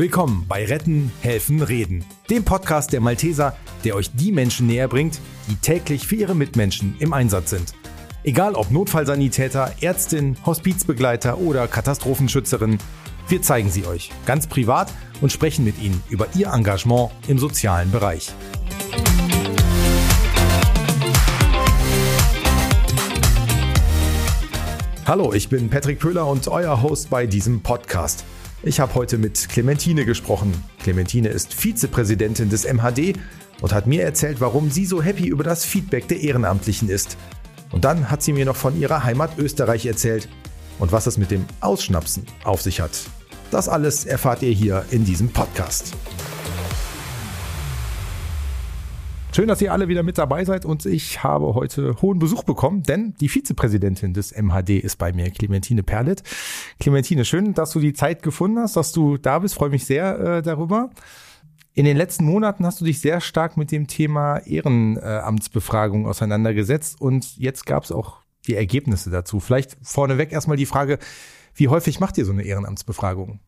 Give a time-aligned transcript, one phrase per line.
[0.00, 5.20] Willkommen bei Retten, Helfen, Reden, dem Podcast der Malteser, der euch die Menschen näher bringt,
[5.46, 7.74] die täglich für ihre Mitmenschen im Einsatz sind.
[8.24, 12.78] Egal ob Notfallsanitäter, Ärztin, Hospizbegleiter oder Katastrophenschützerin,
[13.28, 14.90] wir zeigen sie euch ganz privat
[15.20, 18.32] und sprechen mit ihnen über ihr Engagement im sozialen Bereich.
[25.04, 28.24] Hallo, ich bin Patrick Pöhler und euer Host bei diesem Podcast.
[28.62, 30.52] Ich habe heute mit Clementine gesprochen.
[30.82, 33.18] Clementine ist Vizepräsidentin des MHD
[33.62, 37.16] und hat mir erzählt, warum sie so happy über das Feedback der Ehrenamtlichen ist.
[37.72, 40.28] Und dann hat sie mir noch von ihrer Heimat Österreich erzählt
[40.78, 42.90] und was es mit dem Ausschnapsen auf sich hat.
[43.50, 45.94] Das alles erfahrt ihr hier in diesem Podcast.
[49.32, 52.82] Schön, dass ihr alle wieder mit dabei seid und ich habe heute hohen Besuch bekommen,
[52.82, 56.24] denn die Vizepräsidentin des MHD ist bei mir, Clementine Perlet.
[56.80, 60.18] Clementine, schön, dass du die Zeit gefunden hast, dass du da bist, freue mich sehr
[60.18, 60.90] äh, darüber.
[61.74, 67.36] In den letzten Monaten hast du dich sehr stark mit dem Thema Ehrenamtsbefragung auseinandergesetzt und
[67.36, 68.18] jetzt gab es auch
[68.48, 69.38] die Ergebnisse dazu.
[69.38, 70.98] Vielleicht vorneweg erstmal die Frage,
[71.54, 73.38] wie häufig macht ihr so eine Ehrenamtsbefragung?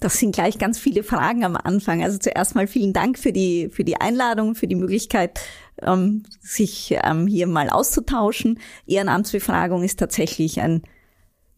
[0.00, 2.02] Das sind gleich ganz viele Fragen am Anfang.
[2.02, 5.40] Also zuerst mal vielen Dank für die, für die Einladung, für die Möglichkeit,
[5.82, 8.58] ähm, sich ähm, hier mal auszutauschen.
[8.86, 10.82] Ehrenamtsbefragung ist tatsächlich ein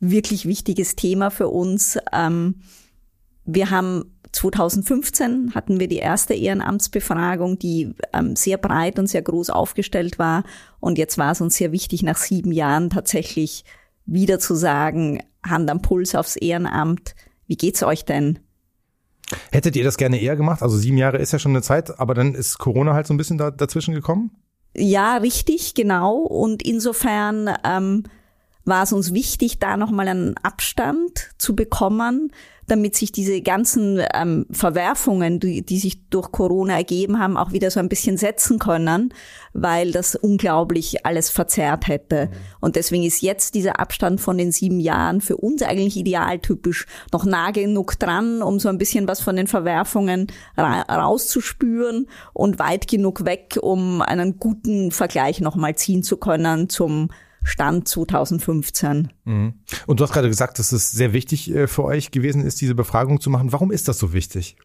[0.00, 1.98] wirklich wichtiges Thema für uns.
[2.12, 2.62] Ähm,
[3.44, 9.50] wir haben 2015 hatten wir die erste Ehrenamtsbefragung, die ähm, sehr breit und sehr groß
[9.50, 10.44] aufgestellt war.
[10.80, 13.64] Und jetzt war es uns sehr wichtig, nach sieben Jahren tatsächlich
[14.04, 17.14] wieder zu sagen, Hand am Puls aufs Ehrenamt
[17.48, 18.38] wie geht's euch denn?
[19.50, 20.62] Hättet ihr das gerne eher gemacht?
[20.62, 23.18] Also sieben Jahre ist ja schon eine Zeit, aber dann ist Corona halt so ein
[23.18, 24.30] bisschen da, dazwischen gekommen?
[24.74, 26.18] Ja, richtig, genau.
[26.18, 28.04] Und insofern ähm,
[28.64, 32.32] war es uns wichtig, da nochmal einen Abstand zu bekommen,
[32.68, 37.70] damit sich diese ganzen ähm, Verwerfungen, die, die sich durch Corona ergeben haben, auch wieder
[37.70, 39.12] so ein bisschen setzen können,
[39.52, 42.26] weil das unglaublich alles verzerrt hätte.
[42.26, 42.30] Mhm.
[42.60, 47.24] Und deswegen ist jetzt dieser Abstand von den sieben Jahren für uns eigentlich idealtypisch noch
[47.24, 52.88] nah genug dran, um so ein bisschen was von den Verwerfungen ra rauszuspüren und weit
[52.88, 57.08] genug weg, um einen guten Vergleich nochmal ziehen zu können zum
[57.42, 59.12] Stand 2015.
[59.24, 59.54] Mhm.
[59.86, 62.74] Und du hast gerade gesagt, dass es sehr wichtig äh, für euch gewesen ist, diese
[62.74, 63.52] Befragung zu machen.
[63.52, 64.56] Warum ist das so wichtig?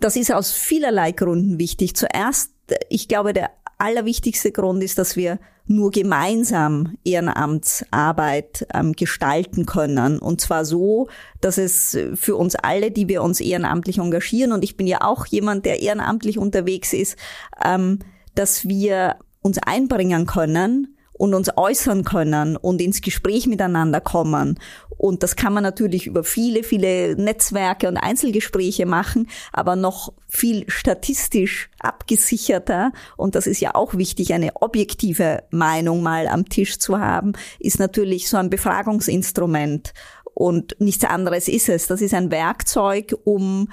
[0.00, 1.94] Das ist aus vielerlei Gründen wichtig.
[1.94, 2.50] Zuerst,
[2.88, 10.18] ich glaube, der allerwichtigste Grund ist, dass wir nur gemeinsam Ehrenamtsarbeit ähm, gestalten können.
[10.18, 11.08] Und zwar so,
[11.40, 15.26] dass es für uns alle, die wir uns ehrenamtlich engagieren, und ich bin ja auch
[15.26, 17.16] jemand, der ehrenamtlich unterwegs ist,
[17.64, 18.00] ähm,
[18.34, 24.58] dass wir uns einbringen können und uns äußern können und ins Gespräch miteinander kommen.
[24.96, 30.64] Und das kann man natürlich über viele, viele Netzwerke und Einzelgespräche machen, aber noch viel
[30.68, 36.98] statistisch abgesicherter, und das ist ja auch wichtig, eine objektive Meinung mal am Tisch zu
[36.98, 39.92] haben, ist natürlich so ein Befragungsinstrument.
[40.34, 41.86] Und nichts anderes ist es.
[41.86, 43.68] Das ist ein Werkzeug, um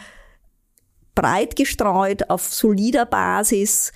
[1.16, 3.91] breit gestreut auf solider Basis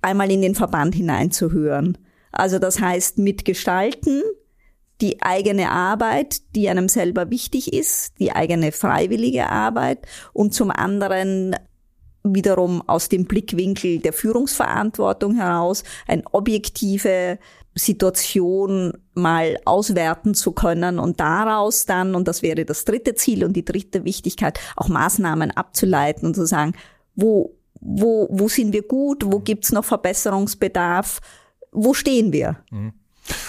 [0.00, 1.98] einmal in den Verband hineinzuhören.
[2.32, 4.22] Also das heißt mitgestalten,
[5.00, 11.56] die eigene Arbeit, die einem selber wichtig ist, die eigene freiwillige Arbeit und zum anderen
[12.22, 17.38] wiederum aus dem Blickwinkel der Führungsverantwortung heraus eine objektive
[17.74, 23.54] Situation mal auswerten zu können und daraus dann, und das wäre das dritte Ziel und
[23.54, 26.74] die dritte Wichtigkeit, auch Maßnahmen abzuleiten und zu sagen,
[27.14, 31.20] wo, wo, wo sind wir gut, wo gibt's noch Verbesserungsbedarf,
[31.72, 32.62] wo stehen wir?
[32.70, 32.92] Mhm.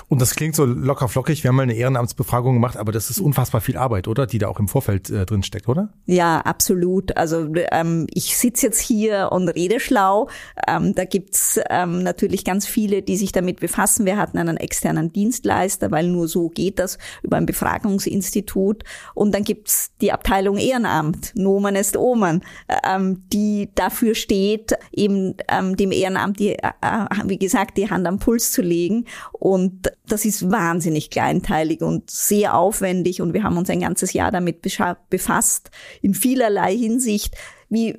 [0.08, 1.44] Und das klingt so locker flockig.
[1.44, 4.28] Wir haben mal eine Ehrenamtsbefragung gemacht, aber das ist unfassbar viel Arbeit, oder?
[4.28, 5.90] Die da auch im Vorfeld äh, drin steckt, oder?
[6.06, 7.16] Ja, absolut.
[7.18, 10.30] Also ähm, ich sitze jetzt hier und rede schlau.
[10.68, 14.06] Ähm, da gibt's ähm, natürlich ganz viele, die sich damit befassen.
[14.06, 18.84] Wir hatten einen externen Dienstleister, weil nur so geht das über ein Befragungsinstitut.
[19.14, 22.44] Und dann gibt's die Abteilung Ehrenamt, Nomen est Omen,
[22.84, 26.70] ähm, die dafür steht, eben ähm, dem Ehrenamt, die, äh,
[27.26, 29.06] wie gesagt, die Hand am Puls zu legen.
[29.32, 33.22] Und und das ist wahnsinnig kleinteilig und sehr aufwendig.
[33.22, 34.62] Und wir haben uns ein ganzes Jahr damit
[35.10, 35.72] befasst,
[36.02, 37.36] in vielerlei Hinsicht.
[37.70, 37.98] Wie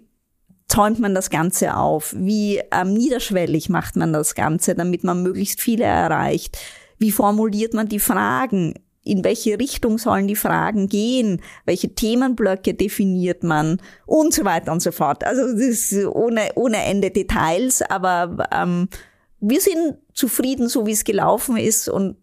[0.68, 2.14] zäumt man das Ganze auf?
[2.16, 6.58] Wie ähm, niederschwellig macht man das Ganze, damit man möglichst viele erreicht?
[6.98, 8.74] Wie formuliert man die Fragen?
[9.04, 11.40] In welche Richtung sollen die Fragen gehen?
[11.64, 13.80] Welche Themenblöcke definiert man?
[14.06, 15.24] Und so weiter und so fort.
[15.24, 18.88] Also das ist ohne, ohne Ende Details, aber ähm,
[19.40, 22.16] wir sind zufrieden, so wie es gelaufen ist und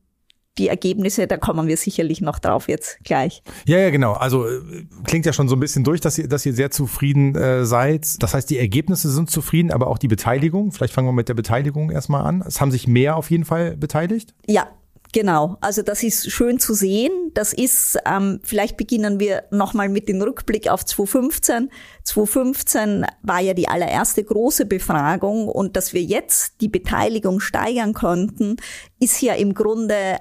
[0.58, 3.42] die Ergebnisse, da kommen wir sicherlich noch drauf jetzt gleich.
[3.66, 4.14] Ja, ja, genau.
[4.14, 7.36] Also äh, klingt ja schon so ein bisschen durch, dass ihr, dass ihr sehr zufrieden
[7.36, 8.22] äh, seid.
[8.22, 10.72] Das heißt, die Ergebnisse sind zufrieden, aber auch die Beteiligung.
[10.72, 12.44] Vielleicht fangen wir mit der Beteiligung erstmal an.
[12.46, 14.34] Es haben sich mehr auf jeden Fall beteiligt.
[14.48, 14.68] Ja,
[15.12, 17.12] Genau, also das ist schön zu sehen.
[17.34, 21.72] Das ist, ähm, vielleicht beginnen wir nochmal mit dem Rückblick auf 2015.
[22.04, 28.58] 2015 war ja die allererste große Befragung und dass wir jetzt die Beteiligung steigern konnten,
[29.00, 30.18] ist ja im Grunde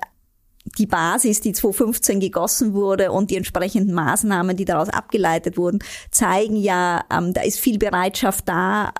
[0.78, 5.80] die Basis, die 2015 gegossen wurde und die entsprechenden Maßnahmen, die daraus abgeleitet wurden,
[6.10, 8.92] zeigen ja, ähm, da ist viel Bereitschaft da,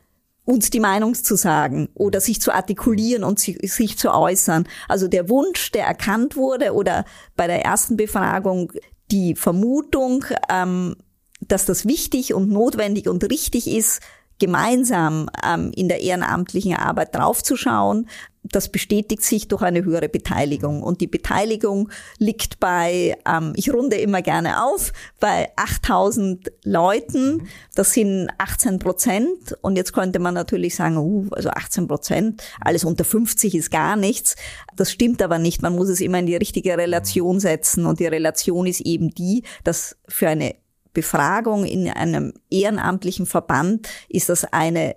[0.49, 4.67] uns die Meinung zu sagen oder sich zu artikulieren und sich, sich zu äußern.
[4.89, 7.05] Also der Wunsch, der erkannt wurde oder
[7.37, 8.73] bei der ersten Befragung
[9.11, 10.97] die Vermutung, ähm,
[11.47, 14.01] dass das wichtig und notwendig und richtig ist,
[14.39, 18.07] gemeinsam ähm, in der ehrenamtlichen Arbeit draufzuschauen,
[18.51, 20.83] das bestätigt sich durch eine höhere Beteiligung.
[20.83, 27.49] Und die Beteiligung liegt bei, ähm, ich runde immer gerne auf, bei 8000 Leuten.
[27.75, 29.57] Das sind 18 Prozent.
[29.61, 33.97] Und jetzt könnte man natürlich sagen, uh, also 18 Prozent, alles unter 50 ist gar
[33.97, 34.37] nichts.
[34.77, 35.63] Das stimmt aber nicht.
[35.63, 37.87] Man muss es immer in die richtige Relation setzen.
[37.87, 40.55] Und die Relation ist eben die, dass für eine
[40.99, 44.97] Befragung in einem ehrenamtlichen Verband ist das eine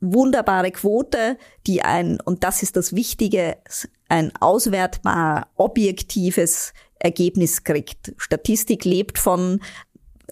[0.00, 3.56] wunderbare Quote, die ein, und das ist das Wichtige,
[4.08, 8.14] ein auswertbar objektives Ergebnis kriegt.
[8.16, 9.60] Statistik lebt von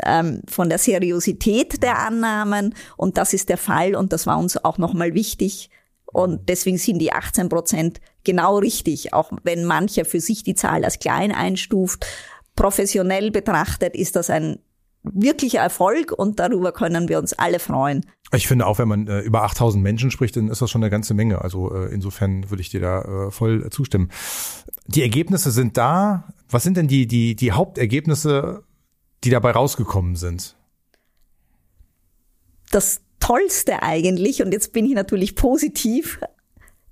[0.03, 4.57] ähm, von der Seriosität der Annahmen und das ist der Fall und das war uns
[4.63, 5.71] auch nochmal wichtig
[6.05, 10.85] und deswegen sind die 18 Prozent genau richtig, auch wenn mancher für sich die Zahl
[10.85, 12.07] als klein einstuft.
[12.57, 14.59] Professionell betrachtet ist das ein
[15.15, 18.07] wirklicher Erfolg und darüber können wir uns alle freuen.
[18.33, 20.91] Ich finde auch, wenn man äh, über 8000 Menschen spricht, dann ist das schon eine
[20.91, 21.43] ganze Menge.
[21.43, 24.11] Also äh, insofern würde ich dir da äh, voll zustimmen.
[24.87, 26.25] Die Ergebnisse sind da.
[26.49, 28.65] Was sind denn die, die, die Hauptergebnisse,
[29.25, 30.57] die dabei rausgekommen sind?
[32.71, 36.21] Das Tollste eigentlich, und jetzt bin ich natürlich positiv,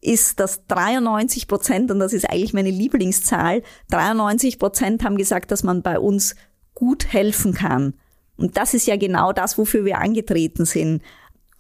[0.01, 5.63] ist, dass 93 Prozent, und das ist eigentlich meine Lieblingszahl, 93 Prozent haben gesagt, dass
[5.63, 6.35] man bei uns
[6.75, 7.95] gut helfen kann.
[8.37, 11.03] Und das ist ja genau das, wofür wir angetreten sind.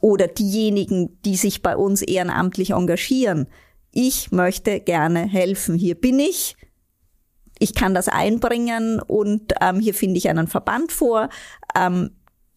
[0.00, 3.46] Oder diejenigen, die sich bei uns ehrenamtlich engagieren.
[3.90, 5.76] Ich möchte gerne helfen.
[5.76, 6.56] Hier bin ich.
[7.58, 11.28] Ich kann das einbringen und ähm, hier finde ich einen Verband vor,
[11.76, 12.10] ähm,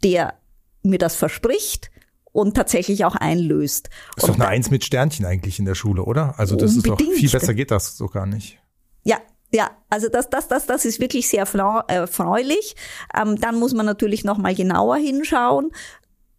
[0.04, 0.34] der
[0.81, 1.92] mir das verspricht
[2.31, 3.90] und tatsächlich auch einlöst.
[4.16, 6.38] Das ist doch eine Eins mit Sternchen eigentlich in der Schule, oder?
[6.40, 7.02] Also das unbedingt.
[7.02, 8.60] ist doch viel besser geht das so gar nicht.
[9.04, 9.18] Ja,
[9.52, 11.48] ja, also das, das, das, das ist wirklich sehr
[11.88, 12.76] erfreulich.
[13.16, 15.72] Ähm, dann muss man natürlich noch mal genauer hinschauen.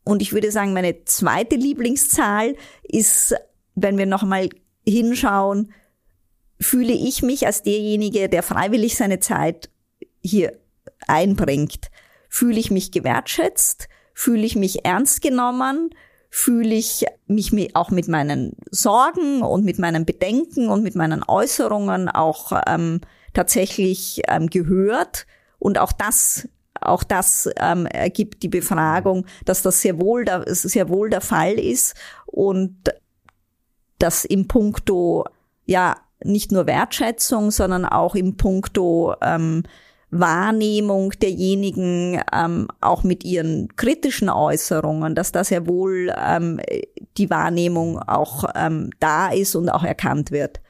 [0.05, 3.35] Und ich würde sagen, meine zweite Lieblingszahl ist,
[3.75, 4.49] wenn wir noch mal
[4.87, 5.73] hinschauen,
[6.61, 9.71] fühle ich mich als derjenige, der freiwillig seine Zeit
[10.21, 10.59] hier
[11.07, 11.91] einbringt.
[12.29, 13.89] Fühle ich mich gewertschätzt?
[14.13, 15.91] Fühle ich mich ernst genommen?
[16.39, 22.09] Fühle ich mich auch mit meinen Sorgen und mit meinen Bedenken und mit meinen Äußerungen
[22.09, 23.01] auch ähm,
[23.35, 25.27] tatsächlich ähm, gehört.
[25.59, 26.49] Und auch das,
[26.81, 31.55] auch das ähm, ergibt die Befragung, dass das sehr wohl, der, sehr wohl der Fall
[31.55, 31.97] ist
[32.27, 32.77] und
[33.99, 35.25] dass im Punkto,
[35.67, 39.65] ja, nicht nur Wertschätzung, sondern auch im Punkto ähm,
[40.11, 46.61] Wahrnehmung derjenigen, ähm, auch mit ihren kritischen Äußerungen, dass da sehr wohl ähm,
[47.17, 50.61] die Wahrnehmung auch ähm, da ist und auch erkannt wird.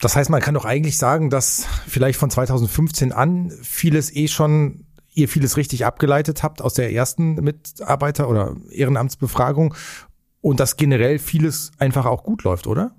[0.00, 4.84] Das heißt, man kann doch eigentlich sagen, dass vielleicht von 2015 an vieles eh schon
[5.14, 9.74] ihr vieles richtig abgeleitet habt aus der ersten Mitarbeiter- oder Ehrenamtsbefragung
[10.40, 12.94] und dass generell vieles einfach auch gut läuft, oder?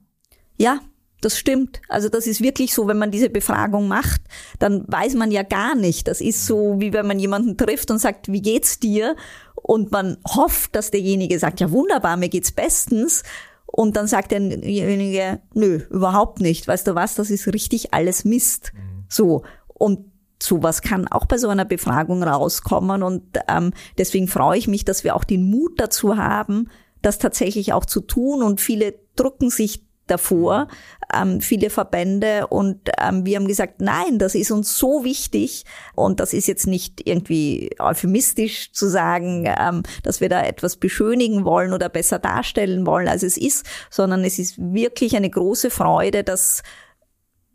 [0.58, 0.80] Ja,
[1.22, 1.82] das stimmt.
[1.90, 4.22] Also das ist wirklich so, wenn man diese Befragung macht,
[4.60, 6.08] dann weiß man ja gar nicht.
[6.08, 9.16] Das ist so, wie wenn man jemanden trifft und sagt, wie geht's dir?
[9.56, 13.24] Und man hofft, dass derjenige sagt, ja wunderbar, mir geht's bestens.
[13.66, 16.68] Und dann sagt derjenige, nö, überhaupt nicht.
[16.68, 18.72] Weißt du was, das ist richtig alles Mist.
[18.74, 19.06] Mhm.
[19.08, 19.44] So.
[19.68, 20.10] Und
[20.42, 23.04] sowas kann auch bei so einer Befragung rauskommen.
[23.04, 26.70] Und ähm, deswegen freue ich mich, dass wir auch den Mut dazu haben,
[27.02, 28.42] das tatsächlich auch zu tun.
[28.42, 30.68] Und viele drucken sich davor,
[31.14, 32.48] ähm, viele Verbände.
[32.48, 35.66] Und ähm, wir haben gesagt, nein, das ist uns so wichtig.
[35.96, 41.46] Und das ist jetzt nicht irgendwie euphemistisch zu sagen, ähm, dass wir da etwas beschönigen
[41.46, 46.24] wollen oder besser darstellen wollen, als es ist, sondern es ist wirklich eine große Freude,
[46.24, 46.64] dass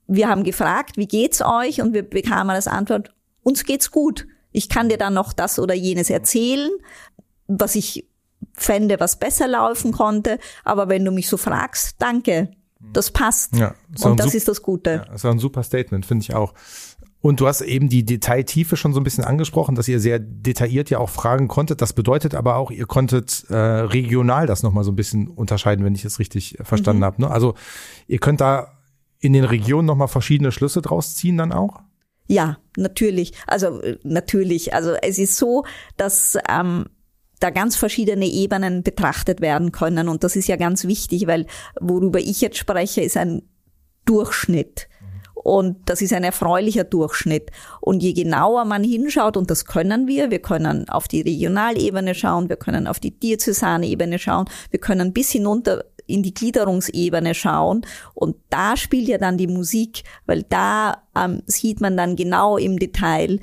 [0.06, 1.80] wir haben gefragt, wie geht's euch?
[1.80, 3.10] Und wir bekamen als Antwort,
[3.42, 4.26] uns geht's gut.
[4.52, 6.70] Ich kann dir dann noch das oder jenes erzählen,
[7.46, 8.06] was ich
[8.56, 10.38] fände, was besser laufen konnte.
[10.64, 12.50] Aber wenn du mich so fragst, danke.
[12.92, 13.56] Das passt.
[13.56, 14.90] Ja, das und das ist das Gute.
[14.90, 16.52] Ja, das ist ein super Statement, finde ich auch.
[17.20, 20.90] Und du hast eben die Detailtiefe schon so ein bisschen angesprochen, dass ihr sehr detailliert
[20.90, 21.80] ja auch fragen konntet.
[21.80, 25.94] Das bedeutet aber auch, ihr konntet äh, regional das nochmal so ein bisschen unterscheiden, wenn
[25.94, 27.06] ich es richtig verstanden mhm.
[27.06, 27.22] habe.
[27.22, 27.30] Ne?
[27.30, 27.54] Also
[28.06, 28.74] ihr könnt da
[29.20, 31.80] in den Regionen nochmal verschiedene Schlüsse draus ziehen dann auch?
[32.26, 33.32] Ja, natürlich.
[33.46, 34.74] Also äh, natürlich.
[34.74, 35.64] Also es ist so,
[35.96, 36.86] dass ähm,
[37.44, 40.08] da ganz verschiedene Ebenen betrachtet werden können.
[40.08, 41.46] Und das ist ja ganz wichtig, weil
[41.78, 43.42] worüber ich jetzt spreche, ist ein
[44.06, 44.88] Durchschnitt.
[45.34, 47.50] Und das ist ein erfreulicher Durchschnitt.
[47.82, 52.48] Und je genauer man hinschaut, und das können wir, wir können auf die Regionalebene schauen,
[52.48, 57.84] wir können auf die diözesane Ebene schauen, wir können bis hinunter in die Gliederungsebene schauen.
[58.14, 62.78] Und da spielt ja dann die Musik, weil da ähm, sieht man dann genau im
[62.78, 63.40] Detail,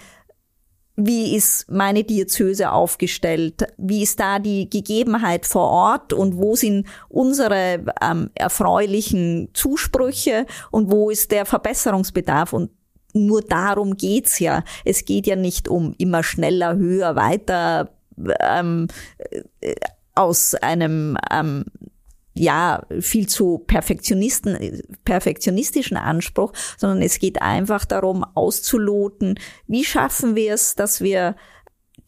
[1.06, 6.88] wie ist meine Diözese aufgestellt, wie ist da die Gegebenheit vor Ort und wo sind
[7.10, 12.72] unsere ähm, erfreulichen Zusprüche und wo ist der Verbesserungsbedarf und
[13.14, 14.64] nur darum geht's ja.
[14.86, 17.90] Es geht ja nicht um immer schneller, höher, weiter
[18.40, 18.88] ähm,
[19.60, 19.76] äh,
[20.16, 21.66] aus einem ähm,
[22.34, 30.54] ja, viel zu Perfektionisten, perfektionistischen Anspruch, sondern es geht einfach darum, auszuloten, wie schaffen wir
[30.54, 31.36] es, dass wir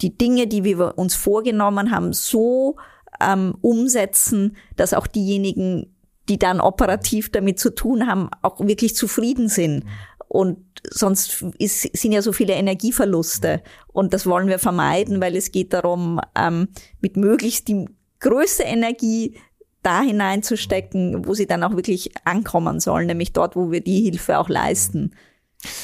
[0.01, 2.77] die Dinge, die wir uns vorgenommen haben, so
[3.22, 5.96] ähm, umsetzen, dass auch diejenigen,
[6.30, 9.86] die dann operativ damit zu tun haben, auch wirklich zufrieden sind.
[10.30, 10.58] Und
[10.89, 13.62] sonst ist, sind ja so viele Energieverluste.
[13.92, 16.70] Und das wollen wir vermeiden, weil es geht darum, ähm,
[17.01, 17.88] mit möglichst die
[18.20, 19.36] größte Energie
[19.84, 24.40] da hineinzustecken, wo sie dann auch wirklich ankommen sollen, nämlich dort, wo wir die Hilfe
[24.40, 25.12] auch leisten.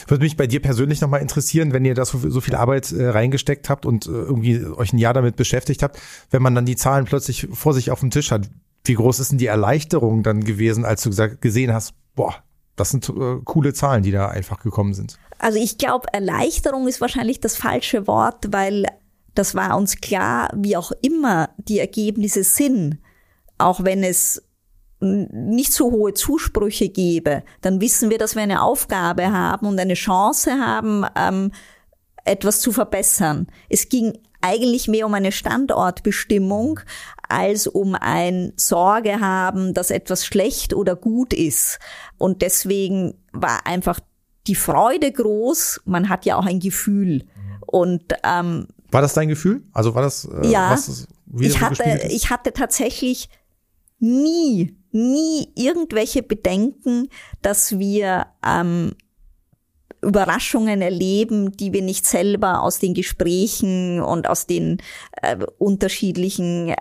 [0.07, 3.07] Würde mich bei dir persönlich nochmal interessieren, wenn ihr da so, so viel Arbeit äh,
[3.07, 5.99] reingesteckt habt und äh, irgendwie euch ein Jahr damit beschäftigt habt,
[6.31, 8.49] wenn man dann die Zahlen plötzlich vor sich auf dem Tisch hat,
[8.85, 12.35] wie groß ist denn die Erleichterung dann gewesen, als du gesagt, gesehen hast, boah,
[12.75, 15.17] das sind äh, coole Zahlen, die da einfach gekommen sind?
[15.37, 18.85] Also ich glaube, Erleichterung ist wahrscheinlich das falsche Wort, weil
[19.35, 22.97] das war uns klar, wie auch immer die Ergebnisse sind
[23.59, 24.43] auch wenn es
[25.01, 29.93] nicht so hohe Zusprüche gebe, dann wissen wir, dass wir eine Aufgabe haben und eine
[29.93, 31.51] Chance haben, ähm,
[32.25, 33.47] etwas zu verbessern.
[33.69, 36.81] Es ging eigentlich mehr um eine Standortbestimmung
[37.27, 41.79] als um ein Sorge haben, dass etwas schlecht oder gut ist.
[42.17, 43.99] Und deswegen war einfach
[44.47, 45.81] die Freude groß.
[45.85, 47.25] Man hat ja auch ein Gefühl.
[47.65, 49.63] Und ähm, war das dein Gefühl?
[49.73, 50.25] Also war das?
[50.25, 50.71] Äh, ja.
[50.71, 51.07] Was,
[51.39, 53.29] ich hatte, ich hatte tatsächlich
[53.99, 57.09] nie, nie irgendwelche Bedenken,
[57.41, 58.93] dass wir ähm,
[60.01, 64.81] Überraschungen erleben, die wir nicht selber aus den Gesprächen und aus den
[65.21, 66.73] äh, unterschiedlichen,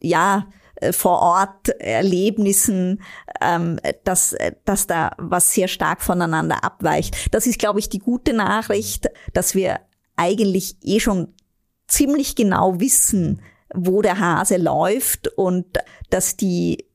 [0.00, 3.02] ja, äh, vor Ort Erlebnissen,
[3.40, 7.34] ähm, dass, dass da was sehr stark voneinander abweicht.
[7.34, 9.80] Das ist, glaube ich, die gute Nachricht, dass wir
[10.16, 11.34] eigentlich eh schon
[11.88, 13.40] ziemlich genau wissen,
[13.76, 15.66] wo der Hase läuft und
[16.10, 16.86] dass die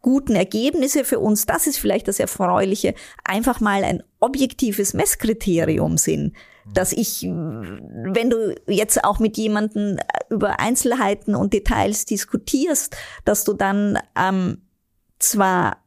[0.00, 6.34] guten Ergebnisse für uns, das ist vielleicht das Erfreuliche, einfach mal ein objektives Messkriterium sind.
[6.74, 9.98] Dass ich, wenn du jetzt auch mit jemandem
[10.30, 14.62] über Einzelheiten und Details diskutierst, dass du dann ähm,
[15.18, 15.78] zwar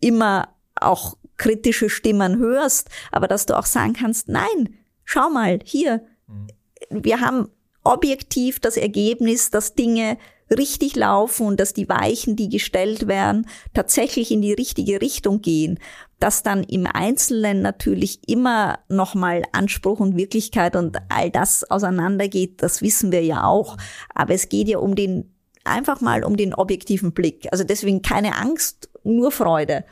[0.00, 4.74] immer auch kritische Stimmen hörst, aber dass du auch sagen kannst, nein,
[5.04, 6.48] schau mal, hier, mhm.
[6.90, 7.48] wir haben
[7.88, 10.18] objektiv das Ergebnis, dass Dinge
[10.50, 15.78] richtig laufen und dass die Weichen, die gestellt werden, tatsächlich in die richtige Richtung gehen.
[16.20, 22.82] Dass dann im Einzelnen natürlich immer nochmal Anspruch und Wirklichkeit und all das auseinandergeht, das
[22.82, 23.76] wissen wir ja auch.
[24.14, 27.48] Aber es geht ja um den, einfach mal um den objektiven Blick.
[27.52, 29.84] Also deswegen keine Angst, nur Freude.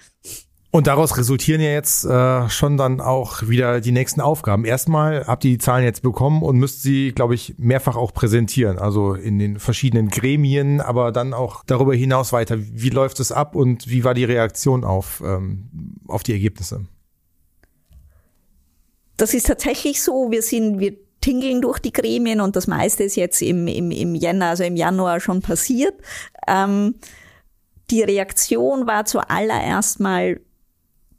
[0.76, 4.66] Und daraus resultieren ja jetzt äh, schon dann auch wieder die nächsten Aufgaben.
[4.66, 8.78] Erstmal habt ihr die Zahlen jetzt bekommen und müsst sie, glaube ich, mehrfach auch präsentieren.
[8.78, 12.58] Also in den verschiedenen Gremien, aber dann auch darüber hinaus weiter.
[12.58, 15.70] Wie läuft es ab und wie war die Reaktion auf, ähm,
[16.08, 16.84] auf die Ergebnisse?
[19.16, 20.30] Das ist tatsächlich so.
[20.30, 24.14] Wir sind, wir tingeln durch die Gremien und das meiste ist jetzt im, im, im
[24.14, 25.94] Jänner, also im Januar schon passiert.
[26.46, 26.96] Ähm,
[27.90, 30.38] die Reaktion war zuallererst mal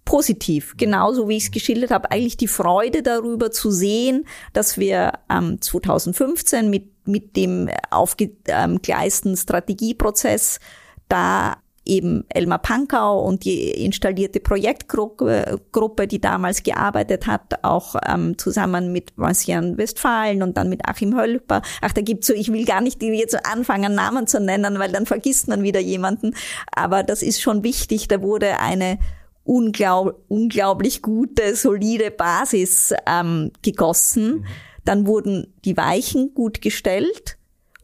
[0.08, 5.12] positiv, genauso wie ich es geschildert habe, eigentlich die Freude darüber zu sehen, dass wir
[5.30, 10.62] ähm, 2015 mit, mit dem aufgegleisten Strategieprozess
[11.10, 18.38] da eben Elmar Pankau und die installierte Projektgruppe, Gruppe, die damals gearbeitet hat, auch ähm,
[18.38, 21.62] zusammen mit Vincian Westfalen und dann mit Achim Hölper.
[21.82, 25.06] Ach, da gibt's so, ich will gar nicht jetzt anfangen, Namen zu nennen, weil dann
[25.06, 26.34] vergisst man wieder jemanden.
[26.74, 28.08] Aber das ist schon wichtig.
[28.08, 29.00] Da wurde eine
[29.48, 34.40] unglaub, unglaublich gute, solide Basis ähm, gegossen.
[34.40, 34.46] Mhm.
[34.86, 37.38] Dann wurden die Weichen gut gestellt.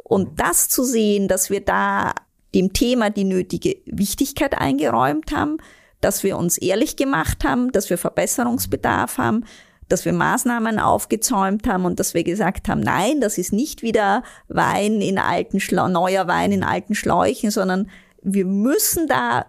[0.03, 2.13] Und das zu sehen, dass wir da
[2.53, 5.57] dem Thema die nötige Wichtigkeit eingeräumt haben,
[6.01, 9.45] dass wir uns ehrlich gemacht haben, dass wir Verbesserungsbedarf haben,
[9.87, 14.23] dass wir Maßnahmen aufgezäumt haben und dass wir gesagt haben, nein, das ist nicht wieder
[14.49, 17.89] Wein in alten Schla neuer Wein in alten Schläuchen, sondern
[18.21, 19.45] wir müssen da,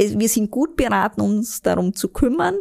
[0.00, 2.56] wir sind gut beraten, uns darum zu kümmern.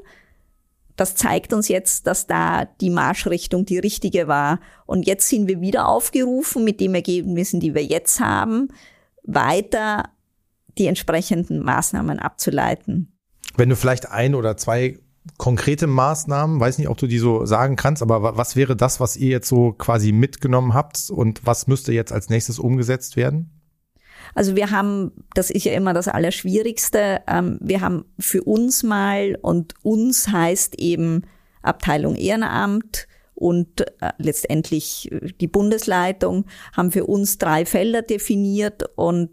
[0.95, 4.59] Das zeigt uns jetzt, dass da die Marschrichtung die richtige war.
[4.85, 8.67] Und jetzt sind wir wieder aufgerufen mit den Ergebnissen, die wir jetzt haben,
[9.23, 10.09] weiter
[10.77, 13.13] die entsprechenden Maßnahmen abzuleiten.
[13.55, 14.99] Wenn du vielleicht ein oder zwei
[15.37, 19.15] konkrete Maßnahmen, weiß nicht, ob du die so sagen kannst, aber was wäre das, was
[19.15, 23.58] ihr jetzt so quasi mitgenommen habt und was müsste jetzt als nächstes umgesetzt werden?
[24.35, 29.37] Also wir haben, das ist ja immer das Allerschwierigste, ähm, wir haben für uns mal
[29.41, 31.23] und uns heißt eben
[31.61, 33.07] Abteilung Ehrenamt,
[33.39, 36.45] und äh, letztendlich äh, die Bundesleitung
[36.75, 39.31] haben für uns drei Felder definiert und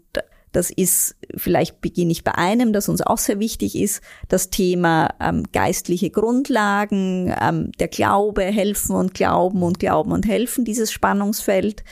[0.53, 5.13] das ist, vielleicht beginne ich bei einem, das uns auch sehr wichtig ist, das Thema
[5.19, 11.83] ähm, geistliche Grundlagen, ähm, der Glaube, helfen und glauben und glauben und helfen, dieses Spannungsfeld.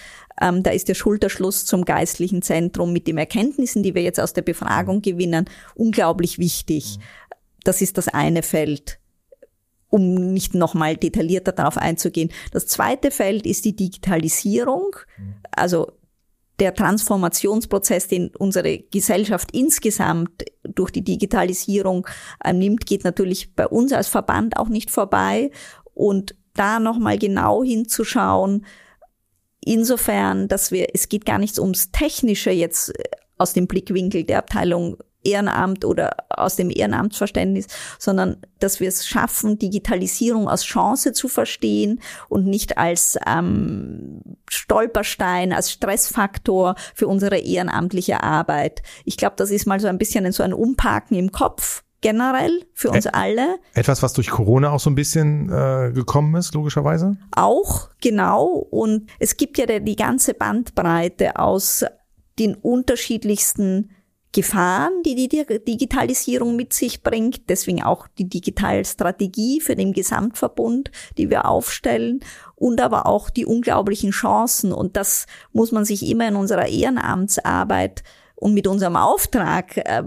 [0.41, 4.33] Ähm, da ist der Schulterschluss zum geistlichen Zentrum mit den Erkenntnissen, die wir jetzt aus
[4.33, 6.99] der Befragung gewinnen, unglaublich wichtig.
[7.63, 8.99] Das ist das eine Feld
[9.89, 12.29] um nicht nochmal detaillierter darauf einzugehen.
[12.51, 14.93] Das zweite Feld ist die Digitalisierung,
[15.51, 15.93] also
[16.59, 22.07] der Transformationsprozess, den unsere Gesellschaft insgesamt durch die Digitalisierung
[22.43, 25.51] äh, nimmt, geht natürlich bei uns als Verband auch nicht vorbei.
[25.93, 28.65] Und da nochmal genau hinzuschauen,
[29.65, 33.03] insofern, dass wir, es geht gar nicht ums Technische jetzt äh,
[33.37, 37.67] aus dem Blickwinkel der Abteilung Ehrenamt oder aus dem Ehrenamtsverständnis,
[37.97, 45.51] sondern dass wir es schaffen, Digitalisierung als Chance zu verstehen und nicht als ähm, Stolperstein,
[45.51, 48.83] als Stressfaktor für unsere ehrenamtliche Arbeit.
[49.03, 52.91] Ich glaube, das ist mal so ein bisschen so ein Umparken im Kopf generell für
[52.91, 53.57] uns alle.
[53.73, 57.17] Etwas, was durch Corona auch so ein bisschen äh, gekommen ist, logischerweise?
[57.35, 58.45] Auch, genau.
[58.45, 61.85] Und es gibt ja die ganze Bandbreite aus
[62.37, 63.89] den unterschiedlichsten
[64.35, 65.29] Gefahren, die die
[65.65, 72.19] Digitalisierung mit sich bringt, deswegen auch die Digitalstrategie für den Gesamtverbund, die wir aufstellen
[72.55, 74.73] und aber auch die unglaublichen Chancen.
[74.73, 78.03] Und das muss man sich immer in unserer Ehrenamtsarbeit
[78.35, 80.03] und mit unserem Auftrag, äh,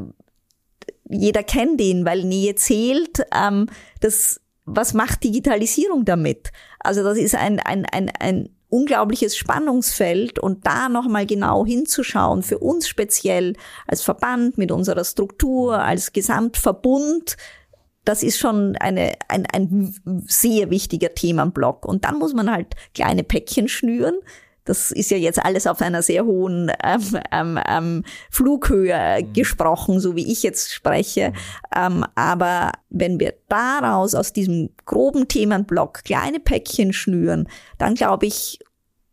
[1.09, 3.67] jeder kennt ihn, weil Nähe zählt, ähm,
[4.01, 6.51] das, was macht Digitalisierung damit?
[6.81, 12.59] Also das ist ein, ein, ein, ein unglaubliches Spannungsfeld und da nochmal genau hinzuschauen, für
[12.59, 13.55] uns speziell
[13.87, 17.37] als Verband mit unserer Struktur, als Gesamtverbund,
[18.09, 19.95] das ist schon eine, ein, ein
[20.27, 21.85] sehr wichtiger Themenblock.
[21.85, 24.15] Und dann muss man halt kleine Päckchen schnüren.
[24.69, 29.33] Das ist ja jetzt alles auf einer sehr hohen ähm, ähm, ähm, Flughöhe mhm.
[29.33, 31.33] gesprochen, so wie ich jetzt spreche.
[31.75, 38.59] Ähm, aber wenn wir daraus aus diesem groben Themenblock kleine Päckchen schnüren, dann glaube ich,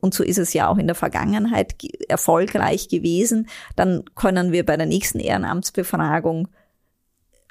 [0.01, 1.75] und so ist es ja auch in der Vergangenheit
[2.09, 6.49] erfolgreich gewesen, dann können wir bei der nächsten Ehrenamtsbefragung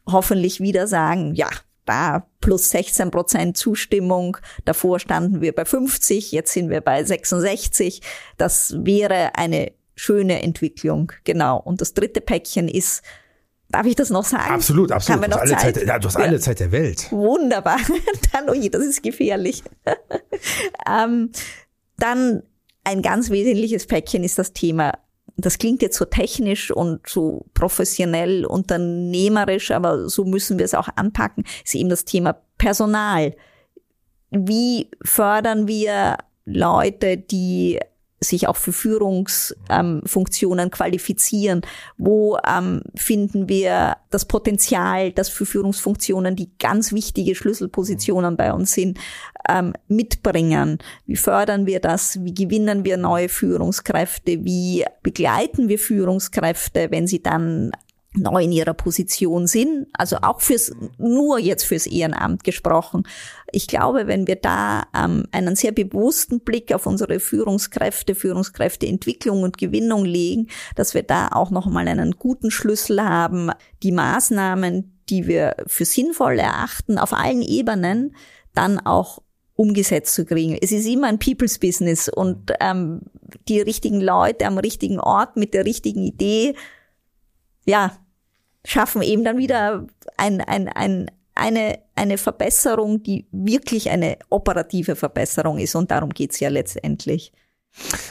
[0.06, 1.48] hoffentlich wieder sagen, ja,
[1.84, 4.36] da plus 16 Prozent Zustimmung.
[4.64, 8.00] Davor standen wir bei 50, jetzt sind wir bei 66.
[8.36, 11.58] Das wäre eine schöne Entwicklung, genau.
[11.58, 13.02] Und das dritte Päckchen ist,
[13.68, 14.52] darf ich das noch sagen?
[14.52, 15.22] Absolut, absolut.
[15.22, 15.76] Haben wir noch du, hast Zeit?
[15.76, 17.10] Zeit, du hast alle Zeit der Welt.
[17.10, 17.78] Wunderbar.
[18.32, 19.62] dann, oh je, das ist gefährlich.
[20.88, 21.30] ähm,
[21.96, 22.42] dann
[22.82, 24.92] ein ganz wesentliches Päckchen ist das Thema
[25.36, 30.88] das klingt jetzt so technisch und so professionell, unternehmerisch, aber so müssen wir es auch
[30.96, 33.34] anpacken, ist eben das Thema Personal.
[34.30, 37.80] Wie fördern wir Leute, die
[38.20, 41.62] sich auch für Führungsfunktionen ähm, qualifizieren?
[41.98, 48.72] Wo ähm, finden wir das Potenzial, dass für Führungsfunktionen, die ganz wichtige Schlüsselpositionen bei uns
[48.72, 48.98] sind,
[49.48, 50.78] ähm, mitbringen?
[51.06, 52.22] Wie fördern wir das?
[52.24, 54.44] Wie gewinnen wir neue Führungskräfte?
[54.44, 57.72] Wie begleiten wir Führungskräfte, wenn sie dann
[58.16, 63.04] neu in ihrer Position sind, also auch fürs, nur jetzt fürs Ehrenamt gesprochen.
[63.50, 69.58] Ich glaube, wenn wir da ähm, einen sehr bewussten Blick auf unsere Führungskräfte, Führungskräfteentwicklung und
[69.58, 73.50] Gewinnung legen, dass wir da auch nochmal einen guten Schlüssel haben,
[73.82, 78.14] die Maßnahmen, die wir für sinnvoll erachten, auf allen Ebenen
[78.54, 79.20] dann auch
[79.56, 80.56] umgesetzt zu kriegen.
[80.60, 83.02] Es ist immer ein People's Business und ähm,
[83.48, 86.54] die richtigen Leute am richtigen Ort mit der richtigen Idee,
[87.66, 87.96] ja,
[88.64, 95.58] schaffen eben dann wieder ein, ein, ein, eine, eine Verbesserung, die wirklich eine operative Verbesserung
[95.58, 95.74] ist.
[95.74, 97.32] Und darum geht's ja letztendlich.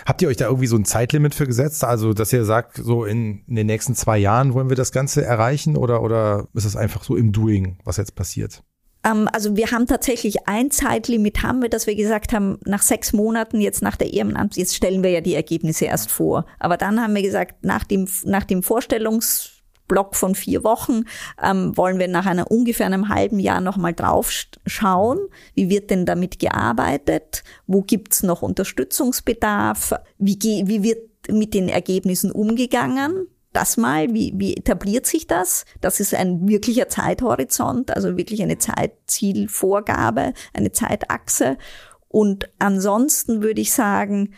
[0.05, 1.83] Habt ihr euch da irgendwie so ein Zeitlimit für gesetzt?
[1.83, 5.23] Also, dass ihr sagt, so in, in den nächsten zwei Jahren wollen wir das Ganze
[5.23, 8.61] erreichen oder, oder ist es einfach so im Doing, was jetzt passiert?
[9.05, 13.13] Ähm, also wir haben tatsächlich ein Zeitlimit haben wir, dass wir gesagt haben, nach sechs
[13.13, 16.45] Monaten jetzt nach der Ehrenamt, jetzt stellen wir ja die Ergebnisse erst vor.
[16.59, 19.52] Aber dann haben wir gesagt, nach dem, nach dem Vorstellungs
[19.93, 21.03] Block von vier Wochen
[21.39, 24.31] ähm, wollen wir nach einer ungefähr einem halben Jahr nochmal drauf
[24.65, 25.19] schauen.
[25.53, 27.43] Wie wird denn damit gearbeitet?
[27.67, 29.93] Wo gibt's noch Unterstützungsbedarf?
[30.17, 33.27] Wie, wie wird mit den Ergebnissen umgegangen?
[33.51, 35.65] Das mal, wie, wie etabliert sich das?
[35.79, 41.59] Das ist ein wirklicher Zeithorizont, also wirklich eine Zeitzielvorgabe, eine Zeitachse.
[42.07, 44.33] Und ansonsten würde ich sagen,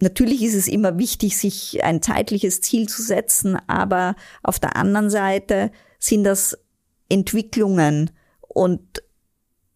[0.00, 5.08] Natürlich ist es immer wichtig, sich ein zeitliches Ziel zu setzen, aber auf der anderen
[5.08, 6.58] Seite sind das
[7.08, 9.02] Entwicklungen und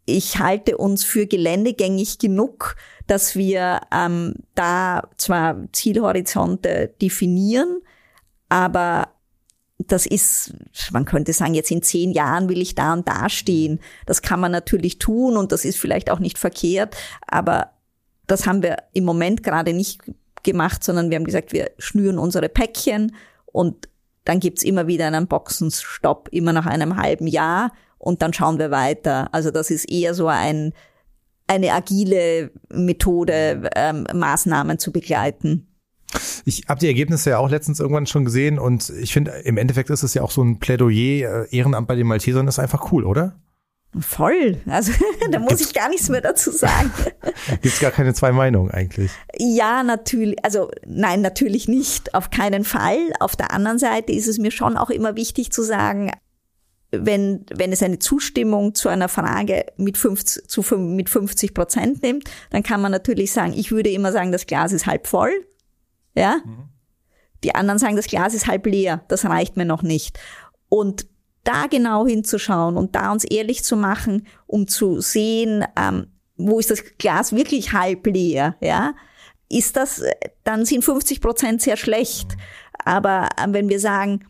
[0.07, 2.77] ich halte uns für geländegängig genug,
[3.07, 7.81] dass wir ähm, da zwar Zielhorizonte definieren,
[8.49, 9.09] aber
[9.79, 10.55] das ist,
[10.93, 13.81] man könnte sagen, jetzt in zehn Jahren will ich da und da stehen.
[14.07, 17.71] Das kann man natürlich tun und das ist vielleicht auch nicht verkehrt, aber
[18.29, 20.01] das haben wir im Moment gerade nicht
[20.45, 23.15] gemacht, sondern wir haben gesagt, wir schnüren unsere Päckchen
[23.47, 23.89] und
[24.25, 28.71] dann gibt's immer wieder einen Boxenstopp, immer nach einem halben Jahr und dann schauen wir
[28.71, 29.33] weiter.
[29.33, 30.75] Also das ist eher so ein,
[31.47, 35.67] eine agile Methode, ähm, Maßnahmen zu begleiten.
[36.45, 39.91] Ich habe die Ergebnisse ja auch letztens irgendwann schon gesehen und ich finde, im Endeffekt
[39.91, 43.05] ist es ja auch so ein Plädoyer, äh, Ehrenamt bei den Maltesern ist einfach cool,
[43.05, 43.35] oder?
[43.99, 44.61] Voll.
[44.67, 44.93] Also
[45.31, 46.93] da muss ich gar nichts mehr dazu sagen.
[47.63, 49.11] Gibt's gar keine zwei Meinungen eigentlich?
[49.37, 50.45] Ja, natürlich.
[50.45, 52.15] Also nein, natürlich nicht.
[52.15, 52.99] Auf keinen Fall.
[53.21, 56.13] Auf der anderen Seite ist es mir schon auch immer wichtig zu sagen,
[56.91, 62.25] wenn, wenn es eine Zustimmung zu einer Frage mit 50, zu, mit 50 Prozent nimmt,
[62.51, 65.33] dann kann man natürlich sagen, ich würde immer sagen, das Glas ist halb voll.
[66.15, 66.41] Ja.
[66.45, 66.69] Mhm.
[67.45, 69.05] Die anderen sagen, das Glas ist halb leer.
[69.09, 70.19] Das reicht mir noch nicht.
[70.69, 71.07] Und
[71.49, 76.71] da genau hinzuschauen und da uns ehrlich zu machen, um zu sehen, ähm, wo ist
[76.71, 78.95] das Glas wirklich halb leer, ja,
[79.49, 80.03] ist das,
[80.45, 82.37] dann sind 50 Prozent sehr schlecht.
[82.85, 84.27] Aber ähm, wenn wir sagen,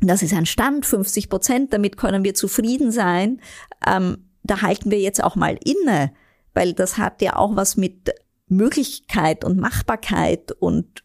[0.00, 3.42] das ist ein Stand, 50 Prozent, damit können wir zufrieden sein,
[3.86, 6.10] ähm, da halten wir jetzt auch mal inne,
[6.54, 8.14] weil das hat ja auch was mit
[8.48, 11.04] Möglichkeit und Machbarkeit und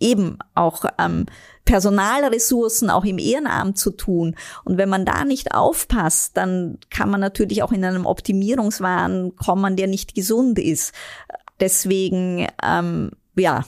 [0.00, 1.26] eben auch ähm,
[1.64, 4.36] Personalressourcen auch im Ehrenamt zu tun.
[4.64, 9.76] Und wenn man da nicht aufpasst, dann kann man natürlich auch in einem Optimierungswahn kommen,
[9.76, 10.92] der nicht gesund ist.
[11.60, 13.64] Deswegen, ähm, ja,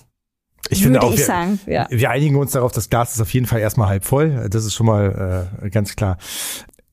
[0.70, 1.86] ich finde auch, ich wir, sagen, ja.
[1.90, 4.48] wir einigen uns darauf, das Glas ist auf jeden Fall erstmal halb voll.
[4.48, 6.16] Das ist schon mal äh, ganz klar.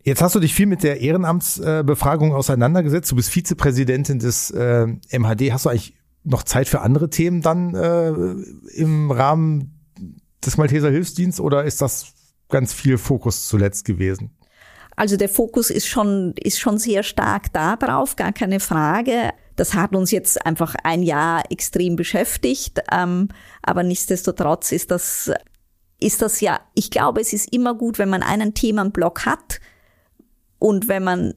[0.03, 3.11] Jetzt hast du dich viel mit der Ehrenamtsbefragung äh, auseinandergesetzt.
[3.11, 5.51] Du bist Vizepräsidentin des äh, MHD.
[5.51, 8.09] Hast du eigentlich noch Zeit für andere Themen dann äh,
[8.75, 9.80] im Rahmen
[10.45, 12.13] des Malteser Hilfsdienst oder ist das
[12.49, 14.32] ganz viel Fokus zuletzt gewesen?
[14.95, 19.32] Also der Fokus ist schon, ist schon sehr stark da drauf, gar keine Frage.
[19.56, 22.82] Das hat uns jetzt einfach ein Jahr extrem beschäftigt.
[22.91, 23.30] Ähm,
[23.63, 25.32] aber nichtsdestotrotz ist das,
[25.99, 29.60] ist das ja, ich glaube, es ist immer gut, wenn man einen Themenblock hat
[30.60, 31.34] und wenn man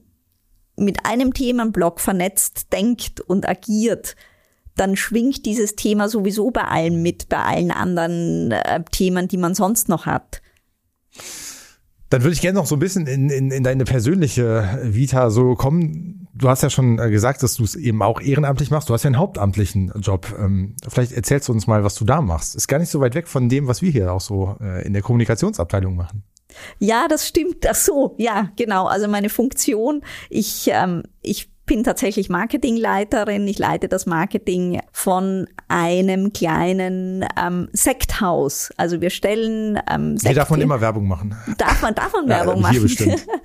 [0.77, 4.15] mit einem Themenblock vernetzt denkt und agiert,
[4.75, 9.55] dann schwingt dieses Thema sowieso bei allem mit, bei allen anderen äh, Themen, die man
[9.55, 10.41] sonst noch hat.
[12.09, 15.55] Dann würde ich gerne noch so ein bisschen in, in, in deine persönliche Vita so
[15.55, 16.27] kommen.
[16.33, 18.89] Du hast ja schon äh, gesagt, dass du es eben auch ehrenamtlich machst.
[18.89, 20.33] Du hast ja einen hauptamtlichen Job.
[20.37, 22.55] Ähm, vielleicht erzählst du uns mal, was du da machst.
[22.55, 24.93] Ist gar nicht so weit weg von dem, was wir hier auch so äh, in
[24.93, 26.23] der Kommunikationsabteilung machen.
[26.79, 27.65] Ja, das stimmt.
[27.67, 28.85] Ach so, ja, genau.
[28.85, 33.47] Also meine Funktion, ich, ähm, ich bin tatsächlich Marketingleiterin.
[33.47, 38.71] Ich leite das Marketing von einem kleinen ähm, Sekthaus.
[38.77, 40.29] Also wir stellen ähm, Sekte.
[40.29, 41.35] Hier darf man immer Werbung machen.
[41.57, 42.83] Darf man, darf man Werbung ja, hier machen?
[42.83, 43.25] Bestimmt.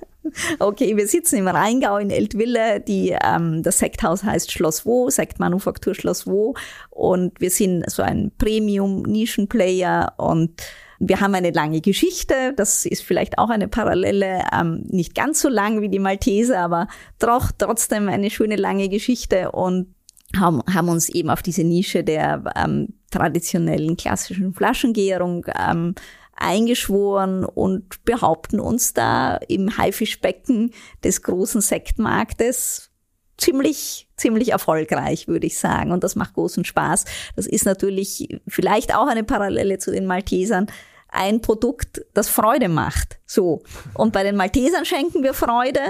[0.59, 2.79] Okay, wir sitzen im Rheingau in Eltville.
[2.79, 6.53] Die, ähm, das Sekthaus heißt Schloss Wo, Sektmanufaktur Schloss Wo.
[6.89, 10.61] Und wir sind so ein Premium-Nischenplayer und
[11.03, 15.49] Wir haben eine lange Geschichte, das ist vielleicht auch eine Parallele, ähm, nicht ganz so
[15.49, 16.87] lang wie die Malteser, aber
[17.17, 19.95] doch trotzdem eine schöne lange Geschichte und
[20.37, 25.95] haben, haben uns eben auf diese Nische der ähm, traditionellen klassischen Flaschengärung ähm,
[26.35, 30.71] eingeschworen und behaupten uns da im Haifischbecken
[31.03, 32.91] des großen Sektmarktes
[33.37, 35.91] ziemlich, ziemlich erfolgreich, würde ich sagen.
[35.91, 37.05] Und das macht großen Spaß.
[37.35, 40.67] Das ist natürlich vielleicht auch eine Parallele zu den Maltesern.
[41.11, 43.19] Ein Produkt, das Freude macht.
[43.25, 43.61] So.
[43.93, 45.81] Und bei den Maltesern schenken wir Freude.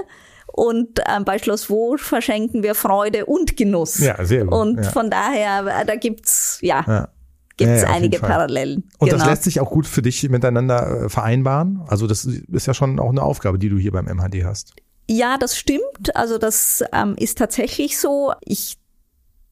[0.48, 4.00] Und äh, bei Schloss Vosges verschenken wir Freude und Genuss.
[4.00, 4.54] Ja, sehr gut.
[4.54, 4.92] Und ja.
[4.92, 7.10] von daher, da gibt's ja, Ja.
[7.56, 8.20] gibt's Ja, einige.
[8.20, 8.90] Parallelen.
[8.98, 9.20] Und genau.
[9.20, 11.82] das lässt sich auch gut für dich miteinander äh, vereinbaren.
[11.88, 14.74] Also das ist ja schon auch eine Aufgabe, die du hier beim MHD hast.
[15.10, 16.16] Ja, das stimmt.
[16.16, 18.34] Also das ähm, ist tatsächlich so.
[18.42, 18.78] Ich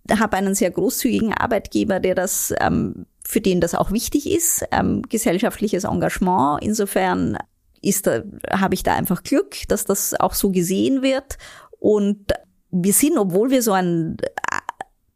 [0.09, 5.01] habe einen sehr großzügigen Arbeitgeber, der das, ähm, für den das auch wichtig ist, ähm,
[5.03, 6.63] gesellschaftliches Engagement.
[6.63, 7.37] Insofern
[7.81, 11.37] ist da, habe ich da einfach Glück, dass das auch so gesehen wird.
[11.79, 12.33] Und
[12.71, 14.57] wir sind, obwohl wir so ein äh,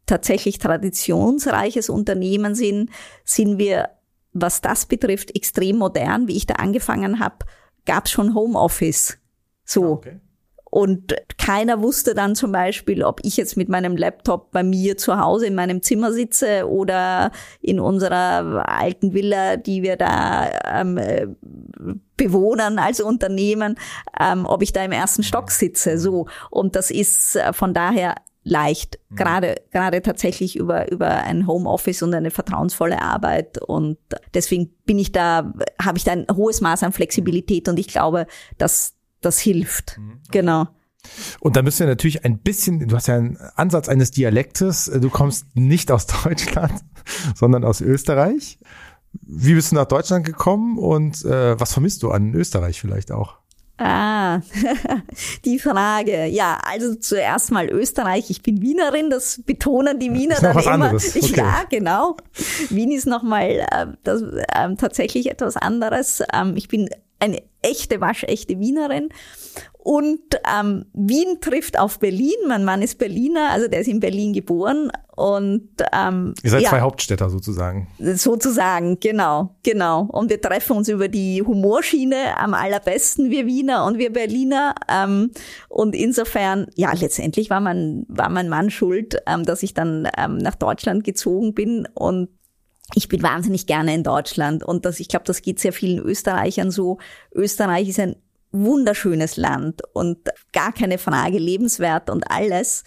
[0.05, 2.89] tatsächlich traditionsreiches Unternehmen sind,
[3.23, 3.89] sind wir,
[4.31, 6.27] was das betrifft, extrem modern.
[6.27, 7.45] Wie ich da angefangen habe,
[7.85, 9.17] gab es schon Homeoffice.
[9.65, 10.01] So.
[10.73, 15.19] Und keiner wusste dann zum Beispiel, ob ich jetzt mit meinem Laptop bei mir zu
[15.19, 17.29] Hause in meinem Zimmer sitze oder
[17.61, 21.27] in unserer alten Villa, die wir da ähm, äh,
[22.17, 23.75] bewohnen als Unternehmen,
[24.19, 25.99] ähm, ob ich da im ersten Stock sitze.
[25.99, 26.25] So.
[26.49, 32.15] Und das ist äh, von daher leicht, gerade gerade tatsächlich über über ein Homeoffice und
[32.15, 33.97] eine vertrauensvolle Arbeit und
[34.33, 38.27] deswegen bin ich da habe ich da ein hohes Maß an Flexibilität und ich glaube,
[38.57, 39.99] dass das hilft.
[40.31, 40.67] Genau.
[41.39, 45.09] Und da müsst ihr natürlich ein bisschen, du hast ja einen Ansatz eines Dialektes, du
[45.09, 46.73] kommst nicht aus Deutschland,
[47.35, 48.57] sondern aus Österreich.
[49.21, 53.37] Wie bist du nach Deutschland gekommen und äh, was vermisst du an Österreich vielleicht auch?
[53.77, 54.39] Ah,
[55.45, 56.25] die Frage.
[56.25, 58.29] Ja, also zuerst mal Österreich.
[58.29, 60.73] Ich bin Wienerin, das betonen die Wiener Ist noch dann was immer.
[60.85, 61.33] anderes, okay.
[61.35, 62.17] Ja, genau.
[62.69, 64.23] Wien ist nochmal äh, das,
[64.55, 66.23] ähm, tatsächlich etwas anderes.
[66.31, 69.09] Ähm, ich bin eine echte, waschechte Wienerin.
[69.83, 72.35] Und ähm, Wien trifft auf Berlin.
[72.47, 74.89] Mein Mann ist Berliner, also der ist in Berlin geboren.
[75.15, 77.87] Und ähm, Ihr seid ja, zwei Hauptstädter sozusagen.
[77.99, 80.03] Sozusagen, genau, genau.
[80.03, 84.73] Und wir treffen uns über die Humorschiene am allerbesten, wir Wiener und wir Berliner.
[84.89, 85.31] Ähm,
[85.67, 90.37] und insofern, ja, letztendlich war mein, war mein Mann schuld, ähm, dass ich dann ähm,
[90.37, 92.29] nach Deutschland gezogen bin und
[92.95, 96.71] ich bin wahnsinnig gerne in Deutschland und das, ich glaube, das geht sehr vielen Österreichern
[96.71, 96.99] so.
[97.33, 98.15] Österreich ist ein
[98.51, 100.19] wunderschönes Land und
[100.51, 102.83] gar keine Frage, lebenswert und alles.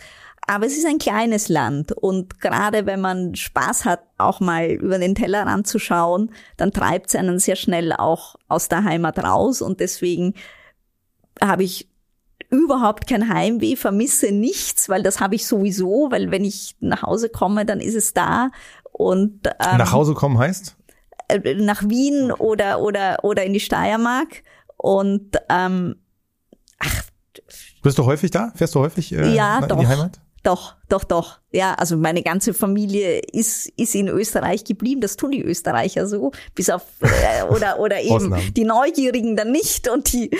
[0.46, 4.98] Aber es ist ein kleines Land und gerade wenn man Spaß hat, auch mal über
[4.98, 9.60] den Tellerrand zu schauen, dann treibt es einen sehr schnell auch aus der Heimat raus
[9.60, 10.34] und deswegen
[11.40, 11.88] habe ich
[12.48, 17.28] überhaupt kein Heimweh, vermisse nichts, weil das habe ich sowieso, weil wenn ich nach Hause
[17.28, 18.50] komme, dann ist es da
[18.98, 20.76] und ähm, Nach Hause kommen heißt?
[21.28, 24.42] äh, nach Wien oder oder oder in die Steiermark
[24.76, 25.96] und ähm,
[27.82, 28.52] Bist du häufig da?
[28.54, 29.78] Fährst du häufig äh, Ja, in doch.
[29.78, 30.20] die Heimat?
[30.42, 31.40] Doch, doch, doch.
[31.50, 35.00] Ja, also meine ganze Familie ist, ist in Österreich geblieben.
[35.00, 36.30] Das tun die Österreicher so.
[36.54, 38.54] Bis auf, äh, oder, oder eben Ausnahmen.
[38.54, 40.30] die Neugierigen dann nicht und die,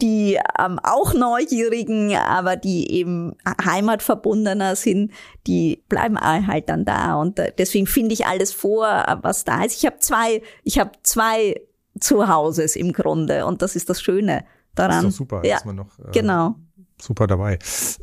[0.00, 3.34] die ähm, auch Neugierigen, aber die eben
[3.64, 5.12] heimatverbundener sind,
[5.46, 7.16] die bleiben halt dann da.
[7.16, 9.76] Und äh, deswegen finde ich alles vor, äh, was da ist.
[9.76, 11.60] Ich habe zwei, ich habe zwei
[11.98, 15.06] Zuhauses im Grunde und das ist das Schöne daran.
[15.06, 16.54] Ist doch super, Ja, ist man noch äh, genau.
[17.00, 17.58] super dabei.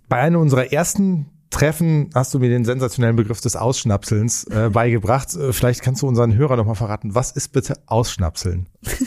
[0.09, 5.33] Bei einem unserer ersten Treffen hast du mir den sensationellen Begriff des Ausschnapselns äh, beigebracht.
[5.35, 8.67] Äh, Vielleicht kannst du unseren Hörer noch mal verraten, was ist bitte Ausschnapseln?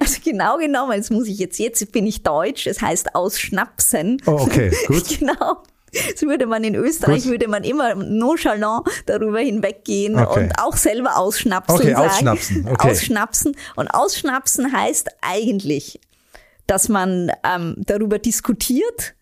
[0.00, 4.22] Also genau genommen, jetzt muss ich jetzt, jetzt bin ich deutsch, es heißt ausschnapsen.
[4.26, 5.18] Oh, okay, gut.
[5.18, 5.62] genau.
[5.92, 7.32] Das würde man in Österreich, Gut.
[7.32, 10.44] würde man immer nonchalant darüber hinweggehen Okay.
[10.44, 12.06] und auch selber ausschnapsen Okay, sagen.
[12.08, 12.90] ausschnapsen, okay.
[12.90, 13.56] Ausschnapsen.
[13.76, 16.00] Und ausschnapsen heißt eigentlich,
[16.66, 19.14] dass man ähm, darüber diskutiert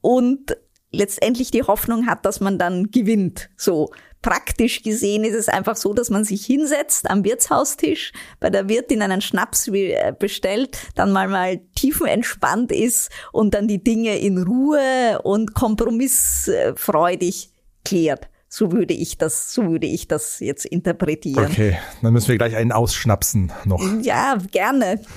[0.00, 0.56] und
[0.90, 3.50] letztendlich die Hoffnung hat, dass man dann gewinnt.
[3.56, 3.90] So
[4.22, 9.02] praktisch gesehen ist es einfach so, dass man sich hinsetzt am Wirtshaustisch, bei der Wirtin
[9.02, 15.20] einen Schnaps äh, bestellt, dann mal mal tiefenentspannt ist und dann die Dinge in Ruhe
[15.22, 17.50] und kompromissfreudig
[17.84, 18.28] klärt.
[18.52, 21.46] So würde ich das, so würde ich das jetzt interpretieren.
[21.46, 23.80] Okay, dann müssen wir gleich einen ausschnapsen noch.
[24.02, 25.00] Ja, gerne.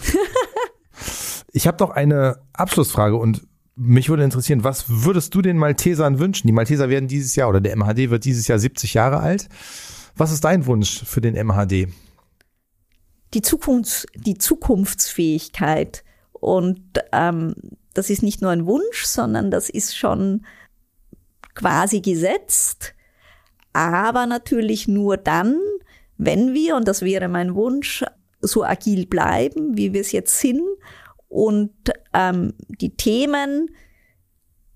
[1.55, 3.43] Ich habe noch eine Abschlussfrage und
[3.75, 6.47] mich würde interessieren, was würdest du den Maltesern wünschen?
[6.47, 9.49] Die Malteser werden dieses Jahr oder der MHD wird dieses Jahr 70 Jahre alt.
[10.15, 11.87] Was ist dein Wunsch für den MHD?
[13.33, 16.03] die, Zukunfts-, die Zukunftsfähigkeit.
[16.33, 16.81] Und
[17.11, 17.55] ähm,
[17.93, 20.45] das ist nicht nur ein Wunsch, sondern das ist schon
[21.55, 22.93] quasi gesetzt.
[23.73, 25.57] Aber natürlich nur dann,
[26.17, 28.03] wenn wir, und das wäre mein Wunsch,
[28.41, 30.61] so agil bleiben, wie wir es jetzt sind
[31.33, 31.71] und
[32.13, 33.71] ähm, die Themen,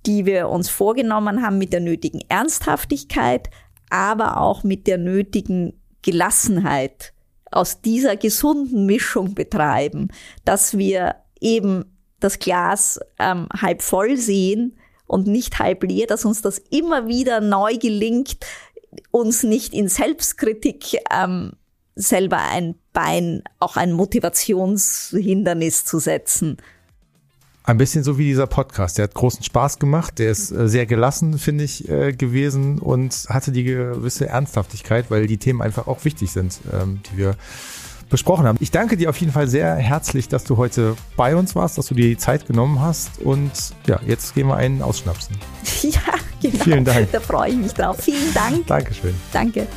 [0.07, 3.49] die wir uns vorgenommen haben, mit der nötigen Ernsthaftigkeit,
[3.91, 7.13] aber auch mit der nötigen Gelassenheit
[7.51, 10.09] aus dieser gesunden Mischung betreiben,
[10.45, 11.85] dass wir eben
[12.19, 17.39] das Glas ähm, halb voll sehen und nicht halb leer, dass uns das immer wieder
[17.39, 18.37] neu gelingt,
[19.11, 21.51] uns nicht in Selbstkritik ähm,
[21.97, 26.57] selber ein Bein, auch ein Motivationshindernis zu setzen.
[27.63, 28.97] Ein bisschen so wie dieser Podcast.
[28.97, 30.19] Der hat großen Spaß gemacht.
[30.19, 35.27] Der ist äh, sehr gelassen, finde ich, äh, gewesen und hatte die gewisse Ernsthaftigkeit, weil
[35.27, 37.35] die Themen einfach auch wichtig sind, ähm, die wir
[38.09, 38.57] besprochen haben.
[38.61, 41.87] Ich danke dir auf jeden Fall sehr herzlich, dass du heute bei uns warst, dass
[41.87, 43.51] du dir die Zeit genommen hast und
[43.85, 45.37] ja, jetzt gehen wir einen ausschnapsen.
[45.81, 46.01] Ja,
[46.41, 46.63] genau.
[46.63, 47.11] Vielen Dank.
[47.11, 47.97] Da freue ich mich drauf.
[47.99, 48.65] Vielen Dank.
[48.67, 49.13] Dankeschön.
[49.31, 49.67] Danke.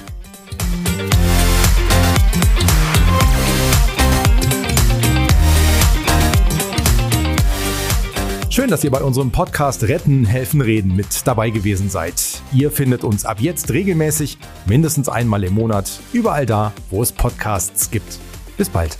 [8.60, 12.42] Schön, dass ihr bei unserem Podcast Retten, Helfen, Reden mit dabei gewesen seid.
[12.52, 17.90] Ihr findet uns ab jetzt regelmäßig, mindestens einmal im Monat, überall da, wo es Podcasts
[17.90, 18.18] gibt.
[18.58, 18.98] Bis bald.